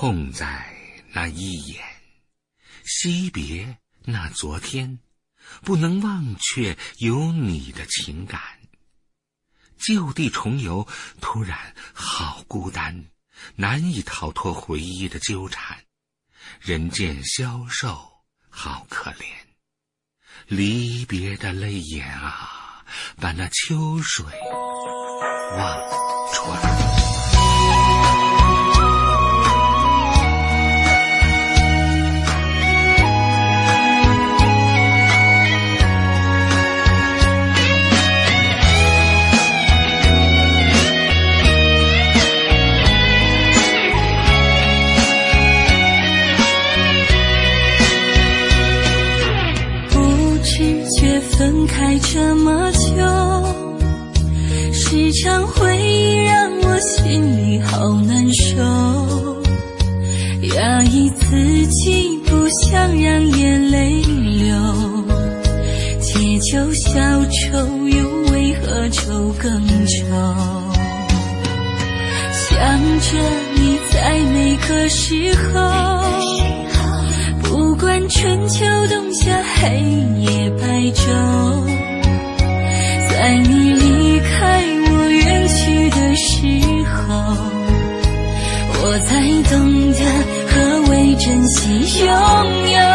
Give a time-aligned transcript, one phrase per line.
[0.00, 0.64] 痛在
[1.10, 1.84] 那一眼，
[2.84, 5.00] 惜别那昨天，
[5.64, 8.40] 不能忘却有你的情感。
[9.76, 10.86] 就地重游，
[11.20, 13.06] 突然好孤单，
[13.56, 15.76] 难以逃脱回忆的纠缠。
[16.60, 18.08] 人见消瘦，
[18.48, 19.24] 好可怜。
[20.46, 22.84] 离别的泪眼啊，
[23.16, 24.24] 把那秋水
[25.56, 25.90] 望
[26.32, 26.97] 穿。
[51.48, 52.78] 分开这么久，
[54.70, 59.42] 时常回忆让我心里好难受。
[60.54, 64.54] 压抑自己，不想让眼泪流。
[66.02, 69.50] 借酒消愁，又为何愁更
[69.86, 70.04] 愁？
[72.30, 73.18] 想着
[73.54, 75.96] 你在每个时候。
[77.42, 79.80] 不管春秋冬夏黑
[80.20, 80.47] 夜
[91.48, 92.87] 喜拥有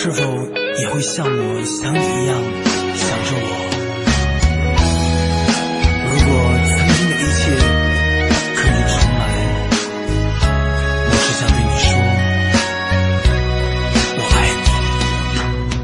[0.00, 0.22] 是否
[0.78, 2.36] 也会像我想你一样
[2.94, 3.46] 想着我。
[6.04, 6.30] 如果
[6.68, 7.42] 曾经的一切
[8.54, 9.20] 可以重来，
[11.04, 11.90] 我只想对你说，
[14.14, 14.70] 我爱你。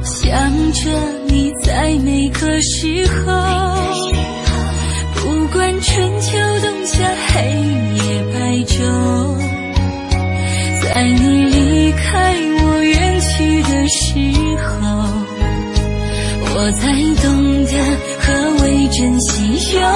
[0.04, 0.22] 想
[0.72, 0.78] 着
[1.26, 1.66] 你在
[2.04, 3.18] 每个时候，
[5.16, 5.18] 不
[5.48, 6.94] 管春秋冬夏
[7.32, 7.34] 黑
[7.96, 8.00] 夜
[8.32, 8.78] 白昼，
[10.84, 12.62] 在你离开我
[13.36, 14.14] 去的时
[14.58, 15.34] 候。
[16.56, 16.82] 我才
[17.20, 17.72] 懂得
[18.20, 19.93] 何为珍惜有。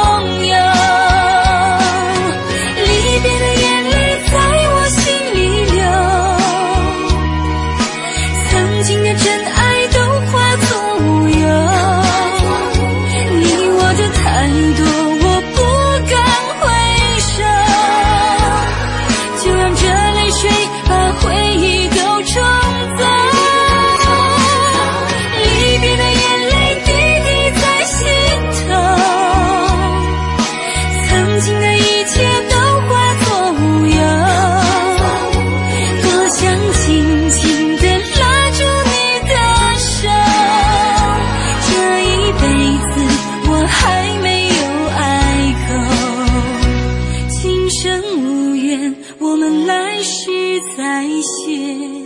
[48.19, 51.07] 无缘，我们来世再
[51.47, 52.03] 见。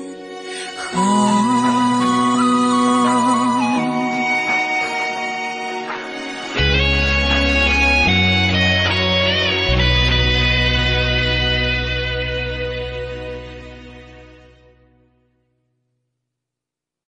[0.76, 1.41] 好。